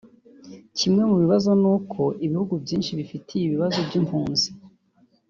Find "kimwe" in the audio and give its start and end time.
0.77-1.01